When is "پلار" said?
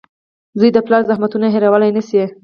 0.85-1.01